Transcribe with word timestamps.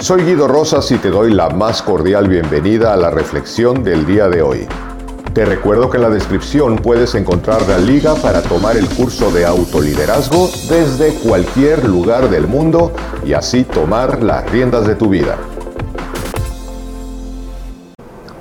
Soy 0.00 0.22
Guido 0.22 0.46
Rosas 0.46 0.92
y 0.92 0.98
te 0.98 1.10
doy 1.10 1.34
la 1.34 1.50
más 1.50 1.82
cordial 1.82 2.28
bienvenida 2.28 2.94
a 2.94 2.96
la 2.96 3.10
reflexión 3.10 3.82
del 3.82 4.06
día 4.06 4.28
de 4.28 4.42
hoy. 4.42 4.68
Te 5.34 5.44
recuerdo 5.44 5.90
que 5.90 5.96
en 5.96 6.04
la 6.04 6.08
descripción 6.08 6.76
puedes 6.76 7.16
encontrar 7.16 7.68
la 7.68 7.78
liga 7.78 8.14
para 8.14 8.40
tomar 8.40 8.76
el 8.76 8.88
curso 8.88 9.32
de 9.32 9.44
autoliderazgo 9.44 10.48
desde 10.68 11.14
cualquier 11.14 11.84
lugar 11.84 12.30
del 12.30 12.46
mundo 12.46 12.92
y 13.26 13.32
así 13.32 13.64
tomar 13.64 14.22
las 14.22 14.48
riendas 14.52 14.86
de 14.86 14.94
tu 14.94 15.08
vida. 15.08 15.36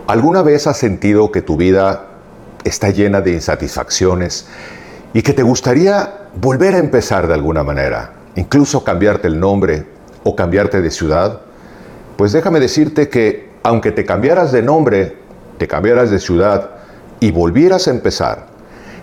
¿Alguna 0.06 0.44
vez 0.44 0.68
has 0.68 0.78
sentido 0.78 1.32
que 1.32 1.42
tu 1.42 1.58
vida 1.58 2.06
está 2.66 2.92
llena 2.92 3.22
de 3.22 3.34
insatisfacciones 3.34 4.48
y 5.12 5.24
que 5.24 5.34
te 5.34 5.42
gustaría 5.42 6.30
volver 6.40 6.76
a 6.76 6.78
empezar 6.78 7.28
de 7.28 7.34
alguna 7.34 7.64
manera, 7.64 8.14
incluso 8.36 8.84
cambiarte 8.84 9.28
el 9.28 9.40
nombre 9.40 9.88
o 10.24 10.36
cambiarte 10.36 10.84
de 10.84 10.92
ciudad? 10.92 11.47
Pues 12.18 12.32
déjame 12.32 12.60
decirte 12.60 13.10
que 13.10 13.48
aunque 13.62 13.92
te 13.92 14.04
cambiaras 14.04 14.52
de 14.52 14.64
nombre, 14.64 15.16
te 15.60 15.68
cambiaras 15.68 16.10
de 16.10 16.20
ciudad 16.20 16.72
y 17.20 17.30
volvieras 17.30 17.88
a 17.88 17.92
empezar, 17.92 18.48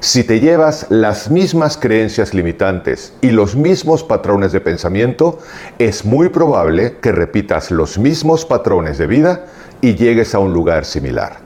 si 0.00 0.24
te 0.24 0.40
llevas 0.40 0.87
las 0.90 1.30
mismas 1.30 1.77
creencias 1.77 2.34
limitantes 2.34 3.12
y 3.20 3.30
los 3.30 3.54
mismos 3.54 4.02
patrones 4.02 4.50
de 4.50 4.60
pensamiento, 4.60 5.38
es 5.78 6.04
muy 6.04 6.28
probable 6.28 6.96
que 7.00 7.12
repitas 7.12 7.70
los 7.70 7.98
mismos 7.98 8.45
patrones 8.45 8.98
de 8.98 9.06
vida 9.06 9.46
y 9.80 9.95
llegues 9.95 10.34
a 10.34 10.40
un 10.40 10.52
lugar 10.52 10.84
similar. 10.84 11.38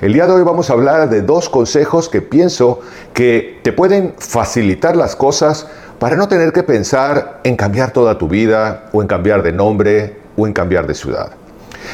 El 0.00 0.14
día 0.14 0.26
de 0.26 0.32
hoy 0.32 0.42
vamos 0.42 0.70
a 0.70 0.72
hablar 0.72 1.10
de 1.10 1.20
dos 1.20 1.50
consejos 1.50 2.08
que 2.08 2.22
pienso 2.22 2.80
que 3.12 3.60
te 3.62 3.72
pueden 3.72 4.14
facilitar 4.18 4.96
las 4.96 5.14
cosas 5.14 5.66
para 5.98 6.16
no 6.16 6.26
tener 6.26 6.52
que 6.52 6.62
pensar 6.62 7.40
en 7.44 7.54
cambiar 7.54 7.92
toda 7.92 8.16
tu 8.16 8.28
vida 8.28 8.88
o 8.92 9.02
en 9.02 9.08
cambiar 9.08 9.42
de 9.42 9.52
nombre 9.52 10.21
o 10.36 10.46
en 10.46 10.52
cambiar 10.52 10.86
de 10.86 10.94
ciudad. 10.94 11.32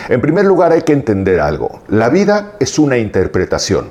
En 0.08 0.20
primer 0.20 0.44
lugar 0.44 0.72
hay 0.72 0.82
que 0.82 0.92
entender 0.92 1.40
algo. 1.40 1.80
La 1.88 2.08
vida 2.08 2.52
es 2.60 2.78
una 2.78 2.98
interpretación. 2.98 3.88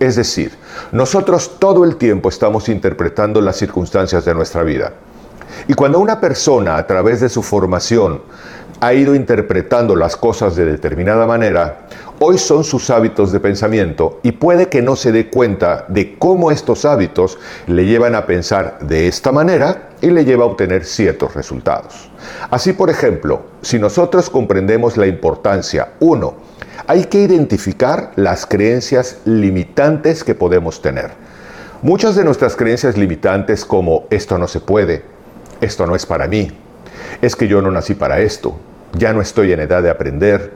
Es 0.00 0.16
decir, 0.16 0.52
nosotros 0.92 1.56
todo 1.58 1.84
el 1.84 1.96
tiempo 1.96 2.28
estamos 2.28 2.68
interpretando 2.68 3.40
las 3.40 3.56
circunstancias 3.56 4.24
de 4.24 4.34
nuestra 4.34 4.62
vida. 4.62 4.92
Y 5.66 5.74
cuando 5.74 5.98
una 5.98 6.20
persona 6.20 6.76
a 6.76 6.86
través 6.86 7.20
de 7.20 7.28
su 7.28 7.42
formación 7.42 8.22
ha 8.80 8.94
ido 8.94 9.14
interpretando 9.14 9.96
las 9.96 10.16
cosas 10.16 10.54
de 10.54 10.64
determinada 10.64 11.26
manera, 11.26 11.88
hoy 12.20 12.38
son 12.38 12.62
sus 12.62 12.90
hábitos 12.90 13.32
de 13.32 13.40
pensamiento 13.40 14.20
y 14.22 14.32
puede 14.32 14.68
que 14.68 14.82
no 14.82 14.94
se 14.94 15.10
dé 15.10 15.28
cuenta 15.28 15.84
de 15.88 16.16
cómo 16.16 16.52
estos 16.52 16.84
hábitos 16.84 17.38
le 17.66 17.86
llevan 17.86 18.14
a 18.14 18.26
pensar 18.26 18.78
de 18.80 19.08
esta 19.08 19.32
manera 19.32 19.87
y 20.00 20.10
le 20.10 20.24
lleva 20.24 20.44
a 20.44 20.48
obtener 20.48 20.84
ciertos 20.84 21.34
resultados. 21.34 22.10
Así, 22.50 22.72
por 22.72 22.90
ejemplo, 22.90 23.42
si 23.62 23.78
nosotros 23.78 24.30
comprendemos 24.30 24.96
la 24.96 25.06
importancia, 25.06 25.92
uno, 26.00 26.34
hay 26.86 27.04
que 27.04 27.20
identificar 27.20 28.12
las 28.16 28.46
creencias 28.46 29.18
limitantes 29.24 30.24
que 30.24 30.34
podemos 30.34 30.80
tener. 30.80 31.10
Muchas 31.82 32.16
de 32.16 32.24
nuestras 32.24 32.56
creencias 32.56 32.96
limitantes 32.96 33.64
como 33.64 34.06
esto 34.10 34.38
no 34.38 34.48
se 34.48 34.60
puede, 34.60 35.02
esto 35.60 35.86
no 35.86 35.94
es 35.94 36.06
para 36.06 36.26
mí, 36.26 36.50
es 37.22 37.36
que 37.36 37.48
yo 37.48 37.62
no 37.62 37.70
nací 37.70 37.94
para 37.94 38.20
esto, 38.20 38.56
ya 38.96 39.12
no 39.12 39.20
estoy 39.20 39.52
en 39.52 39.60
edad 39.60 39.82
de 39.82 39.90
aprender, 39.90 40.52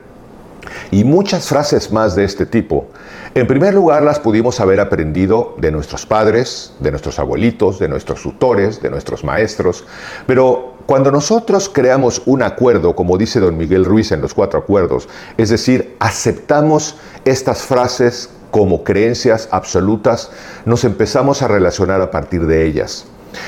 y 0.93 1.03
muchas 1.03 1.47
frases 1.47 1.91
más 1.91 2.15
de 2.15 2.23
este 2.23 2.45
tipo. 2.45 2.85
En 3.33 3.47
primer 3.47 3.73
lugar, 3.73 4.03
las 4.03 4.19
pudimos 4.19 4.59
haber 4.59 4.79
aprendido 4.79 5.55
de 5.57 5.71
nuestros 5.71 6.05
padres, 6.05 6.73
de 6.79 6.91
nuestros 6.91 7.17
abuelitos, 7.17 7.79
de 7.79 7.89
nuestros 7.89 8.21
tutores, 8.21 8.79
de 8.79 8.91
nuestros 8.91 9.23
maestros, 9.23 9.85
pero 10.27 10.75
cuando 10.85 11.09
nosotros 11.09 11.67
creamos 11.67 12.21
un 12.27 12.43
acuerdo, 12.43 12.95
como 12.95 13.17
dice 13.17 13.39
don 13.39 13.57
Miguel 13.57 13.85
Ruiz 13.85 14.11
en 14.11 14.21
los 14.21 14.35
cuatro 14.35 14.59
acuerdos, 14.59 15.09
es 15.37 15.49
decir, 15.49 15.95
aceptamos 15.99 16.95
estas 17.25 17.63
frases 17.63 18.29
como 18.51 18.83
creencias 18.83 19.49
absolutas, 19.49 20.29
nos 20.65 20.83
empezamos 20.83 21.41
a 21.41 21.47
relacionar 21.47 22.01
a 22.01 22.11
partir 22.11 22.45
de 22.45 22.67
ellas. 22.67 23.07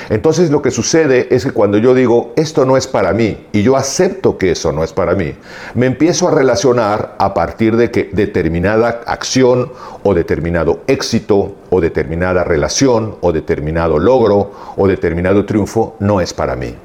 Entonces 0.09 0.49
lo 0.49 0.61
que 0.61 0.71
sucede 0.71 1.27
es 1.29 1.45
que 1.45 1.51
cuando 1.51 1.77
yo 1.77 1.93
digo, 1.93 2.33
esto 2.35 2.65
no 2.65 2.77
es 2.77 2.87
para 2.87 3.13
mí, 3.13 3.47
y 3.51 3.63
yo 3.63 3.75
acepto 3.75 4.37
que 4.37 4.51
eso 4.51 4.71
no 4.71 4.83
es 4.83 4.93
para 4.93 5.15
mí, 5.15 5.33
me 5.73 5.85
empiezo 5.85 6.27
a 6.27 6.31
relacionar 6.31 7.15
a 7.17 7.33
partir 7.33 7.75
de 7.75 7.91
que 7.91 8.09
determinada 8.11 9.01
acción 9.05 9.71
o 10.03 10.13
determinado 10.13 10.81
éxito 10.87 11.55
o 11.69 11.81
determinada 11.81 12.43
relación 12.43 13.17
o 13.21 13.31
determinado 13.31 13.99
logro 13.99 14.51
o 14.75 14.87
determinado 14.87 15.45
triunfo 15.45 15.95
no 15.99 16.21
es 16.21 16.33
para 16.33 16.55
mí. 16.55 16.75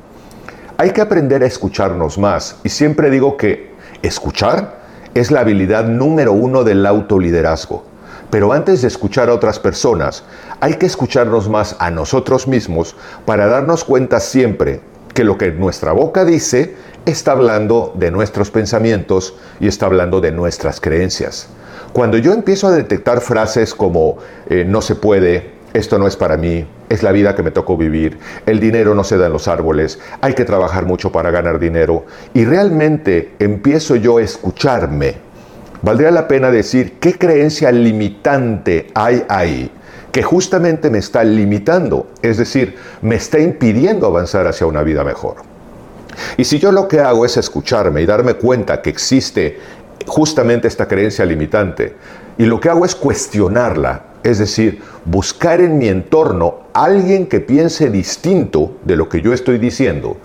Hay 0.77 0.93
que 0.93 1.01
aprender 1.01 1.43
a 1.43 1.47
escucharnos 1.47 2.17
más 2.17 2.57
y 2.65 2.71
siempre 2.71 3.11
digo 3.11 3.37
que 3.37 3.71
escuchar 4.03 4.81
es 5.15 5.31
la 5.31 5.41
habilidad 5.41 5.85
número 5.85 6.33
uno 6.33 6.65
del 6.65 6.87
autoliderazgo. 6.87 7.90
Pero 8.31 8.53
antes 8.53 8.83
de 8.83 8.89
escuchar 8.89 9.29
a 9.29 9.35
otras 9.35 9.59
personas, 9.59 10.25
hay 10.61 10.75
que 10.75 10.87
escucharnos 10.87 11.49
más 11.49 11.77
a 11.79 11.91
nosotros 11.91 12.47
mismos 12.47 12.95
para 13.25 13.47
darnos 13.47 13.85
cuenta 13.85 14.21
siempre 14.21 14.81
que 15.15 15.25
lo 15.25 15.37
que 15.37 15.51
nuestra 15.51 15.93
boca 15.93 16.25
dice 16.25 16.77
está 17.07 17.33
hablando 17.33 17.93
de 17.97 18.11
nuestros 18.11 18.51
pensamientos 18.51 19.35
y 19.59 19.67
está 19.67 19.87
hablando 19.87 20.21
de 20.21 20.33
nuestras 20.33 20.81
creencias. 20.81 21.49
Cuando 21.93 22.19
yo 22.19 22.33
empiezo 22.33 22.69
a 22.69 22.73
detectar 22.73 23.21
frases 23.21 23.75
como 23.75 24.19
eh, 24.49 24.65
no 24.67 24.81
se 24.81 24.95
puede, 24.95 25.59
esto 25.73 25.99
no 25.99 26.07
es 26.07 26.17
para 26.17 26.37
mí, 26.37 26.67
es 26.89 27.03
la 27.03 27.13
vida 27.13 27.35
que 27.35 27.43
me 27.43 27.51
tocó 27.51 27.77
vivir, 27.77 28.19
el 28.47 28.61
dinero 28.61 28.95
no 28.95 29.03
se 29.03 29.17
da 29.17 29.27
en 29.27 29.33
los 29.33 29.49
árboles, 29.49 29.99
hay 30.21 30.35
que 30.35 30.45
trabajar 30.45 30.87
mucho 30.87 31.11
para 31.11 31.31
ganar 31.31 31.59
dinero, 31.59 32.05
y 32.35 32.45
realmente 32.45 33.35
empiezo 33.39 33.97
yo 33.97 34.19
a 34.19 34.23
escucharme, 34.23 35.17
Valdría 35.83 36.11
la 36.11 36.29
pena 36.29 36.51
decir 36.51 36.99
qué 37.01 37.15
creencia 37.15 37.73
limitante 37.73 38.89
hay 38.95 39.25
ahí 39.29 39.71
que 40.13 40.23
justamente 40.23 40.91
me 40.91 40.99
está 40.99 41.23
limitando, 41.25 42.09
es 42.23 42.37
decir, 42.37 42.75
me 43.01 43.15
está 43.15 43.39
impidiendo 43.39 44.07
avanzar 44.07 44.47
hacia 44.47 44.67
una 44.67 44.83
vida 44.83 45.05
mejor. 45.05 45.37
Y 46.37 46.45
si 46.45 46.59
yo 46.59 46.73
lo 46.73 46.89
que 46.89 47.01
hago 47.01 47.25
es 47.25 47.37
escucharme 47.37 48.03
y 48.03 48.07
darme 48.07 48.35
cuenta 48.35 48.83
que 48.83 48.91
existe 48.91 49.59
justamente 50.07 50.69
esta 50.69 50.89
creencia 50.89 51.25
limitante, 51.25 51.95
y 52.39 52.45
lo 52.45 52.61
que 52.61 52.69
hago 52.69 52.85
es 52.85 52.95
cuestionarla, 52.95 54.05
es 54.23 54.39
decir, 54.39 54.83
buscar 55.05 55.61
en 55.61 55.79
mi 55.79 55.89
entorno 55.89 56.61
alguien 56.73 57.27
que 57.27 57.41
piense 57.41 57.91
distinto 57.91 58.79
de 58.85 58.97
lo 58.97 59.09
que 59.09 59.23
yo 59.23 59.33
estoy 59.33 59.59
diciendo, 59.59 60.17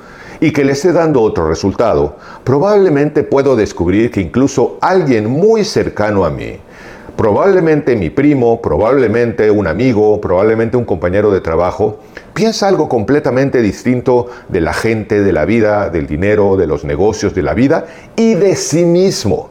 y 0.45 0.51
que 0.51 0.63
le 0.63 0.73
esté 0.73 0.91
dando 0.91 1.23
otro 1.23 1.49
resultado, 1.49 2.17
probablemente 2.43 3.23
puedo 3.23 3.55
descubrir 3.55 4.11
que 4.11 4.21
incluso 4.21 4.77
alguien 4.79 5.27
muy 5.27 5.63
cercano 5.63 6.23
a 6.23 6.29
mí, 6.29 6.59
probablemente 7.17 7.95
mi 7.95 8.11
primo, 8.11 8.61
probablemente 8.61 9.49
un 9.49 9.65
amigo, 9.65 10.21
probablemente 10.21 10.77
un 10.77 10.85
compañero 10.85 11.31
de 11.31 11.41
trabajo, 11.41 11.97
piensa 12.35 12.67
algo 12.67 12.87
completamente 12.87 13.59
distinto 13.63 14.27
de 14.47 14.61
la 14.61 14.73
gente, 14.73 15.23
de 15.23 15.33
la 15.33 15.45
vida, 15.45 15.89
del 15.89 16.05
dinero, 16.05 16.57
de 16.57 16.67
los 16.67 16.85
negocios, 16.85 17.33
de 17.33 17.41
la 17.41 17.55
vida 17.55 17.87
y 18.15 18.35
de 18.35 18.55
sí 18.55 18.85
mismo. 18.85 19.49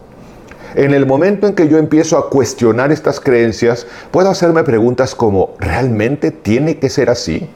En 0.76 0.94
el 0.94 1.06
momento 1.06 1.48
en 1.48 1.56
que 1.56 1.66
yo 1.66 1.78
empiezo 1.78 2.18
a 2.18 2.30
cuestionar 2.30 2.92
estas 2.92 3.18
creencias, 3.18 3.88
puedo 4.12 4.30
hacerme 4.30 4.62
preguntas 4.62 5.16
como, 5.16 5.56
¿realmente 5.58 6.30
tiene 6.30 6.78
que 6.78 6.88
ser 6.88 7.10
así? 7.10 7.48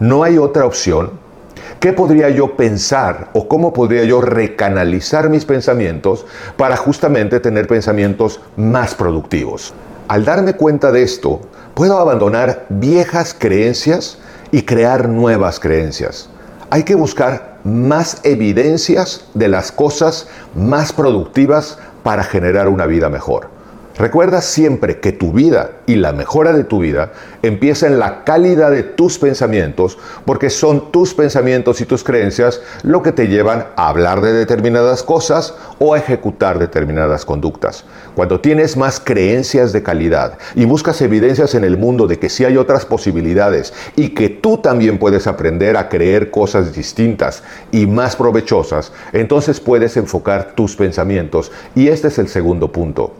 ¿No 0.00 0.24
hay 0.24 0.38
otra 0.38 0.66
opción? 0.66 1.29
¿Qué 1.78 1.92
podría 1.92 2.30
yo 2.30 2.56
pensar 2.56 3.30
o 3.32 3.48
cómo 3.48 3.72
podría 3.72 4.04
yo 4.04 4.20
recanalizar 4.20 5.30
mis 5.30 5.44
pensamientos 5.44 6.26
para 6.56 6.76
justamente 6.76 7.40
tener 7.40 7.68
pensamientos 7.68 8.40
más 8.56 8.94
productivos? 8.94 9.72
Al 10.08 10.24
darme 10.24 10.54
cuenta 10.54 10.90
de 10.90 11.02
esto, 11.02 11.40
puedo 11.74 11.98
abandonar 11.98 12.66
viejas 12.68 13.34
creencias 13.38 14.18
y 14.50 14.62
crear 14.62 15.08
nuevas 15.08 15.60
creencias. 15.60 16.28
Hay 16.70 16.82
que 16.82 16.96
buscar 16.96 17.58
más 17.64 18.20
evidencias 18.24 19.24
de 19.34 19.48
las 19.48 19.70
cosas 19.70 20.28
más 20.54 20.92
productivas 20.92 21.78
para 22.02 22.24
generar 22.24 22.68
una 22.68 22.86
vida 22.86 23.08
mejor. 23.08 23.59
Recuerda 24.00 24.40
siempre 24.40 24.98
que 24.98 25.12
tu 25.12 25.30
vida 25.30 25.72
y 25.84 25.96
la 25.96 26.14
mejora 26.14 26.54
de 26.54 26.64
tu 26.64 26.78
vida 26.78 27.12
empieza 27.42 27.86
en 27.86 27.98
la 27.98 28.24
calidad 28.24 28.70
de 28.70 28.82
tus 28.82 29.18
pensamientos, 29.18 29.98
porque 30.24 30.48
son 30.48 30.90
tus 30.90 31.12
pensamientos 31.12 31.82
y 31.82 31.84
tus 31.84 32.02
creencias 32.02 32.62
lo 32.82 33.02
que 33.02 33.12
te 33.12 33.28
llevan 33.28 33.66
a 33.76 33.88
hablar 33.90 34.22
de 34.22 34.32
determinadas 34.32 35.02
cosas 35.02 35.54
o 35.78 35.92
a 35.92 35.98
ejecutar 35.98 36.58
determinadas 36.58 37.26
conductas. 37.26 37.84
Cuando 38.14 38.40
tienes 38.40 38.74
más 38.74 39.00
creencias 39.00 39.70
de 39.74 39.82
calidad 39.82 40.38
y 40.54 40.64
buscas 40.64 41.02
evidencias 41.02 41.54
en 41.54 41.64
el 41.64 41.76
mundo 41.76 42.06
de 42.06 42.18
que 42.18 42.30
sí 42.30 42.46
hay 42.46 42.56
otras 42.56 42.86
posibilidades 42.86 43.74
y 43.96 44.14
que 44.14 44.30
tú 44.30 44.56
también 44.56 44.96
puedes 44.96 45.26
aprender 45.26 45.76
a 45.76 45.90
creer 45.90 46.30
cosas 46.30 46.74
distintas 46.74 47.42
y 47.70 47.86
más 47.86 48.16
provechosas, 48.16 48.92
entonces 49.12 49.60
puedes 49.60 49.98
enfocar 49.98 50.54
tus 50.54 50.74
pensamientos. 50.74 51.52
Y 51.74 51.88
este 51.88 52.08
es 52.08 52.18
el 52.18 52.28
segundo 52.28 52.72
punto. 52.72 53.12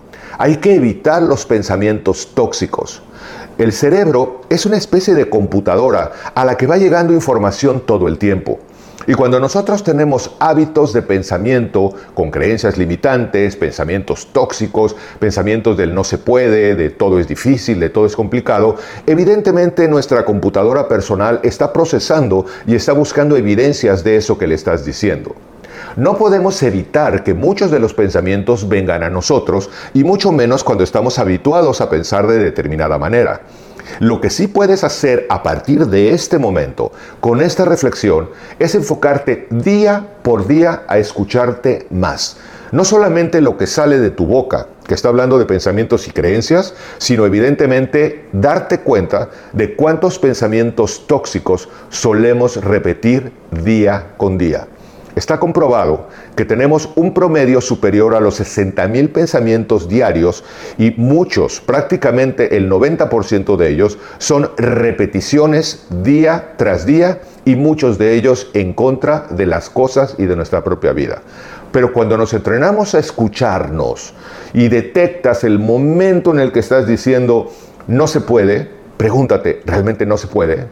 Hay 0.42 0.56
que 0.56 0.74
evitar 0.74 1.22
los 1.22 1.44
pensamientos 1.44 2.28
tóxicos. 2.32 3.02
El 3.58 3.74
cerebro 3.74 4.40
es 4.48 4.64
una 4.64 4.78
especie 4.78 5.14
de 5.14 5.28
computadora 5.28 6.12
a 6.34 6.46
la 6.46 6.56
que 6.56 6.66
va 6.66 6.78
llegando 6.78 7.12
información 7.12 7.82
todo 7.84 8.08
el 8.08 8.16
tiempo. 8.16 8.58
Y 9.06 9.12
cuando 9.12 9.38
nosotros 9.38 9.84
tenemos 9.84 10.30
hábitos 10.38 10.94
de 10.94 11.02
pensamiento 11.02 11.92
con 12.14 12.30
creencias 12.30 12.78
limitantes, 12.78 13.54
pensamientos 13.54 14.28
tóxicos, 14.32 14.96
pensamientos 15.18 15.76
del 15.76 15.94
no 15.94 16.04
se 16.04 16.16
puede, 16.16 16.74
de 16.74 16.88
todo 16.88 17.20
es 17.20 17.28
difícil, 17.28 17.78
de 17.78 17.90
todo 17.90 18.06
es 18.06 18.16
complicado, 18.16 18.76
evidentemente 19.06 19.88
nuestra 19.88 20.24
computadora 20.24 20.88
personal 20.88 21.40
está 21.42 21.70
procesando 21.70 22.46
y 22.66 22.76
está 22.76 22.94
buscando 22.94 23.36
evidencias 23.36 24.02
de 24.04 24.16
eso 24.16 24.38
que 24.38 24.46
le 24.46 24.54
estás 24.54 24.86
diciendo. 24.86 25.34
No 25.96 26.16
podemos 26.16 26.62
evitar 26.62 27.24
que 27.24 27.34
muchos 27.34 27.70
de 27.70 27.80
los 27.80 27.94
pensamientos 27.94 28.68
vengan 28.68 29.02
a 29.02 29.10
nosotros 29.10 29.70
y 29.94 30.04
mucho 30.04 30.32
menos 30.32 30.64
cuando 30.64 30.84
estamos 30.84 31.18
habituados 31.18 31.80
a 31.80 31.90
pensar 31.90 32.26
de 32.26 32.38
determinada 32.38 32.98
manera. 32.98 33.42
Lo 33.98 34.20
que 34.20 34.30
sí 34.30 34.46
puedes 34.46 34.84
hacer 34.84 35.26
a 35.28 35.42
partir 35.42 35.86
de 35.86 36.12
este 36.12 36.38
momento, 36.38 36.92
con 37.18 37.40
esta 37.40 37.64
reflexión, 37.64 38.30
es 38.58 38.74
enfocarte 38.74 39.48
día 39.50 40.06
por 40.22 40.46
día 40.46 40.84
a 40.86 40.98
escucharte 40.98 41.86
más. 41.90 42.36
No 42.72 42.84
solamente 42.84 43.40
lo 43.40 43.56
que 43.56 43.66
sale 43.66 43.98
de 43.98 44.10
tu 44.10 44.26
boca, 44.26 44.68
que 44.86 44.94
está 44.94 45.08
hablando 45.08 45.38
de 45.38 45.44
pensamientos 45.44 46.06
y 46.06 46.12
creencias, 46.12 46.74
sino 46.98 47.26
evidentemente 47.26 48.28
darte 48.32 48.80
cuenta 48.80 49.28
de 49.52 49.74
cuántos 49.74 50.18
pensamientos 50.18 51.06
tóxicos 51.06 51.68
solemos 51.88 52.62
repetir 52.62 53.32
día 53.50 54.14
con 54.16 54.38
día. 54.38 54.68
Está 55.16 55.40
comprobado 55.40 56.06
que 56.36 56.44
tenemos 56.44 56.90
un 56.94 57.12
promedio 57.14 57.60
superior 57.60 58.14
a 58.14 58.20
los 58.20 58.40
60.000 58.40 59.12
pensamientos 59.12 59.88
diarios 59.88 60.44
y 60.78 60.92
muchos, 60.92 61.60
prácticamente 61.60 62.56
el 62.56 62.70
90% 62.70 63.56
de 63.56 63.68
ellos, 63.68 63.98
son 64.18 64.50
repeticiones 64.56 65.86
día 65.90 66.54
tras 66.56 66.86
día 66.86 67.20
y 67.44 67.56
muchos 67.56 67.98
de 67.98 68.14
ellos 68.14 68.50
en 68.54 68.72
contra 68.72 69.26
de 69.30 69.46
las 69.46 69.68
cosas 69.68 70.14
y 70.18 70.26
de 70.26 70.36
nuestra 70.36 70.62
propia 70.62 70.92
vida. 70.92 71.22
Pero 71.72 71.92
cuando 71.92 72.16
nos 72.16 72.32
entrenamos 72.32 72.94
a 72.94 72.98
escucharnos 72.98 74.14
y 74.52 74.68
detectas 74.68 75.44
el 75.44 75.58
momento 75.58 76.32
en 76.32 76.40
el 76.40 76.52
que 76.52 76.60
estás 76.60 76.86
diciendo 76.86 77.50
no 77.86 78.06
se 78.06 78.20
puede, 78.20 78.70
pregúntate, 78.96 79.62
¿realmente 79.64 80.06
no 80.06 80.16
se 80.16 80.26
puede? 80.26 80.66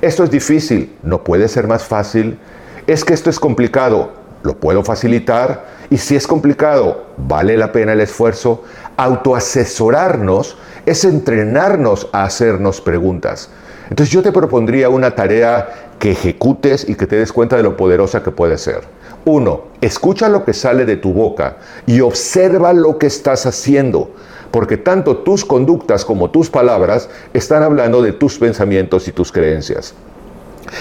Esto 0.00 0.24
es 0.24 0.30
difícil, 0.30 0.96
¿no 1.02 1.22
puede 1.22 1.48
ser 1.48 1.66
más 1.66 1.84
fácil? 1.84 2.38
Es 2.86 3.04
que 3.04 3.14
esto 3.14 3.30
es 3.30 3.40
complicado, 3.40 4.10
lo 4.42 4.58
puedo 4.58 4.84
facilitar 4.84 5.66
y 5.90 5.96
si 5.96 6.16
es 6.16 6.26
complicado, 6.26 7.06
vale 7.16 7.56
la 7.56 7.72
pena 7.72 7.92
el 7.92 8.00
esfuerzo. 8.00 8.62
Autoasesorarnos 8.96 10.56
es 10.86 11.04
entrenarnos 11.04 12.08
a 12.12 12.24
hacernos 12.24 12.80
preguntas. 12.80 13.50
Entonces 13.90 14.12
yo 14.12 14.22
te 14.22 14.32
propondría 14.32 14.88
una 14.88 15.14
tarea 15.14 15.90
que 15.98 16.12
ejecutes 16.12 16.88
y 16.88 16.94
que 16.94 17.06
te 17.06 17.16
des 17.16 17.32
cuenta 17.32 17.56
de 17.56 17.62
lo 17.62 17.76
poderosa 17.76 18.22
que 18.22 18.30
puede 18.30 18.58
ser. 18.58 18.82
Uno, 19.24 19.64
escucha 19.80 20.28
lo 20.28 20.44
que 20.44 20.52
sale 20.52 20.84
de 20.84 20.96
tu 20.96 21.12
boca 21.12 21.56
y 21.86 22.00
observa 22.00 22.74
lo 22.74 22.98
que 22.98 23.06
estás 23.06 23.46
haciendo, 23.46 24.10
porque 24.50 24.76
tanto 24.76 25.18
tus 25.18 25.44
conductas 25.44 26.04
como 26.04 26.30
tus 26.30 26.50
palabras 26.50 27.08
están 27.32 27.62
hablando 27.62 28.02
de 28.02 28.12
tus 28.12 28.38
pensamientos 28.38 29.08
y 29.08 29.12
tus 29.12 29.32
creencias. 29.32 29.94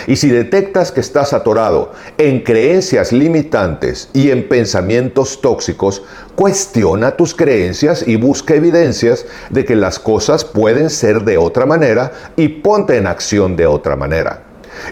Y 0.08 0.16
si 0.16 0.30
detectas 0.30 0.92
que 0.92 1.00
estás 1.00 1.34
atorado 1.34 1.92
en 2.18 2.42
creencias 2.42 3.12
limitantes 3.12 4.10
y 4.14 4.32
en 4.32 4.48
pensamientos 4.48 5.42
tóxicos, 5.42 6.04
cuestiona 6.36 7.12
tus 7.12 7.34
creencias 7.34 8.08
y 8.08 8.16
busca 8.16 8.56
evidencias 8.56 9.26
de 9.50 9.66
que 9.66 9.76
las 9.76 10.00
cosas 10.00 10.46
pueden 10.46 10.90
ser 10.90 11.24
de 11.24 11.38
otra 11.38 11.66
manera 11.66 12.12
y 12.36 12.48
ponte 12.48 12.98
en 12.98 13.08
acción 13.08 13.56
de 13.56 13.68
otra 13.68 13.96
manera. 13.96 14.44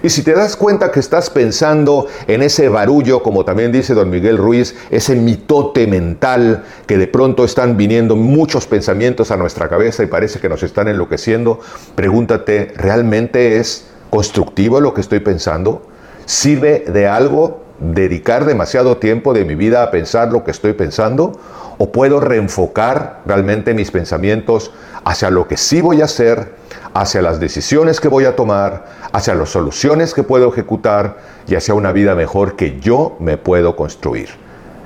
Y 0.03 0.09
si 0.09 0.23
te 0.23 0.33
das 0.33 0.55
cuenta 0.55 0.91
que 0.91 0.99
estás 0.99 1.29
pensando 1.29 2.07
en 2.27 2.41
ese 2.41 2.69
barullo, 2.69 3.21
como 3.23 3.45
también 3.45 3.71
dice 3.71 3.93
don 3.93 4.09
Miguel 4.09 4.37
Ruiz, 4.37 4.75
ese 4.89 5.15
mitote 5.15 5.87
mental 5.87 6.63
que 6.85 6.97
de 6.97 7.07
pronto 7.07 7.43
están 7.43 7.77
viniendo 7.77 8.15
muchos 8.15 8.67
pensamientos 8.67 9.31
a 9.31 9.37
nuestra 9.37 9.69
cabeza 9.69 10.03
y 10.03 10.07
parece 10.07 10.39
que 10.39 10.49
nos 10.49 10.63
están 10.63 10.87
enloqueciendo, 10.87 11.59
pregúntate, 11.95 12.73
¿realmente 12.75 13.57
es 13.57 13.90
constructivo 14.11 14.79
lo 14.79 14.93
que 14.93 15.01
estoy 15.01 15.21
pensando? 15.21 15.81
¿Sirve 16.25 16.85
de 16.87 17.07
algo 17.07 17.61
dedicar 17.79 18.45
demasiado 18.45 18.97
tiempo 18.97 19.33
de 19.33 19.43
mi 19.43 19.55
vida 19.55 19.81
a 19.81 19.89
pensar 19.89 20.31
lo 20.31 20.43
que 20.43 20.51
estoy 20.51 20.73
pensando? 20.73 21.39
¿O 21.79 21.91
puedo 21.91 22.19
reenfocar 22.19 23.21
realmente 23.25 23.73
mis 23.73 23.89
pensamientos 23.89 24.71
hacia 25.03 25.31
lo 25.31 25.47
que 25.47 25.57
sí 25.57 25.81
voy 25.81 26.01
a 26.01 26.05
hacer, 26.05 26.53
hacia 26.93 27.23
las 27.23 27.39
decisiones 27.39 27.99
que 27.99 28.07
voy 28.07 28.25
a 28.25 28.35
tomar, 28.35 28.85
hacia 29.13 29.33
las 29.33 29.49
soluciones 29.49 30.13
que 30.13 30.21
puedo 30.21 30.49
ejecutar 30.49 31.17
y 31.47 31.55
hacia 31.55 31.73
una 31.73 31.91
vida 31.91 32.13
mejor 32.13 32.55
que 32.55 32.79
yo 32.79 33.15
me 33.19 33.37
puedo 33.37 33.75
construir? 33.75 34.29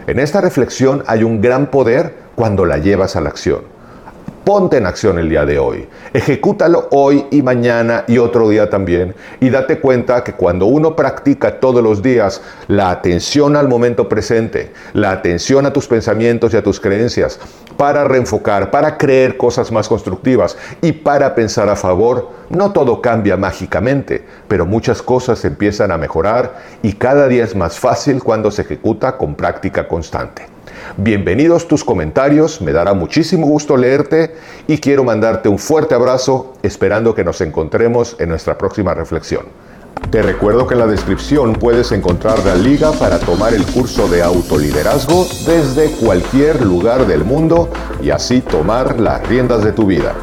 En 0.07 0.19
esta 0.19 0.39
reflexión 0.39 1.03
hay 1.07 1.23
un 1.23 1.41
gran 1.41 1.71
poder 1.71 2.15
cuando 2.35 2.65
la 2.65 2.77
llevas 2.77 3.15
a 3.15 3.21
la 3.21 3.29
acción. 3.29 3.74
Ponte 4.45 4.77
en 4.77 4.85
acción 4.85 5.17
el 5.17 5.27
día 5.27 5.43
de 5.43 5.57
hoy. 5.57 5.87
Ejecútalo 6.13 6.87
hoy 6.91 7.25
y 7.31 7.41
mañana 7.41 8.03
y 8.07 8.19
otro 8.19 8.47
día 8.47 8.69
también. 8.69 9.15
Y 9.39 9.49
date 9.49 9.79
cuenta 9.79 10.23
que 10.23 10.33
cuando 10.33 10.67
uno 10.67 10.95
practica 10.95 11.59
todos 11.59 11.83
los 11.83 12.03
días 12.03 12.43
la 12.67 12.91
atención 12.91 13.55
al 13.55 13.67
momento 13.67 14.07
presente, 14.07 14.71
la 14.93 15.09
atención 15.09 15.65
a 15.65 15.73
tus 15.73 15.87
pensamientos 15.87 16.53
y 16.53 16.57
a 16.57 16.63
tus 16.63 16.79
creencias, 16.79 17.39
para 17.75 18.03
reenfocar, 18.03 18.69
para 18.69 18.99
creer 18.99 19.35
cosas 19.35 19.71
más 19.71 19.89
constructivas 19.89 20.55
y 20.79 20.91
para 20.91 21.33
pensar 21.33 21.67
a 21.67 21.75
favor, 21.75 22.29
no 22.49 22.71
todo 22.71 23.01
cambia 23.01 23.37
mágicamente, 23.37 24.23
pero 24.47 24.67
muchas 24.67 25.01
cosas 25.01 25.43
empiezan 25.43 25.91
a 25.91 25.97
mejorar 25.97 26.61
y 26.83 26.93
cada 26.93 27.27
día 27.27 27.43
es 27.43 27.55
más 27.55 27.79
fácil 27.79 28.21
cuando 28.21 28.51
se 28.51 28.61
ejecuta 28.61 29.17
con 29.17 29.33
práctica 29.33 29.87
constante. 29.87 30.54
Bienvenidos 30.97 31.67
tus 31.67 31.83
comentarios, 31.83 32.61
me 32.61 32.71
dará 32.71 32.93
muchísimo 32.93 33.47
gusto 33.47 33.75
leerte 33.75 34.35
y 34.67 34.77
quiero 34.77 35.03
mandarte 35.03 35.49
un 35.49 35.59
fuerte 35.59 35.95
abrazo 35.95 36.53
esperando 36.63 37.13
que 37.13 37.23
nos 37.23 37.41
encontremos 37.41 38.15
en 38.19 38.29
nuestra 38.29 38.57
próxima 38.57 38.93
reflexión. 38.93 39.45
Te 40.11 40.21
recuerdo 40.21 40.67
que 40.67 40.75
en 40.75 40.81
la 40.81 40.87
descripción 40.87 41.53
puedes 41.53 41.91
encontrar 41.91 42.39
la 42.45 42.55
liga 42.55 42.91
para 42.93 43.19
tomar 43.19 43.53
el 43.53 43.65
curso 43.65 44.07
de 44.07 44.21
autoliderazgo 44.21 45.25
desde 45.45 45.91
cualquier 45.91 46.63
lugar 46.63 47.07
del 47.07 47.23
mundo 47.23 47.69
y 48.01 48.11
así 48.11 48.41
tomar 48.41 48.99
las 48.99 49.27
riendas 49.27 49.63
de 49.63 49.71
tu 49.71 49.87
vida. 49.87 50.13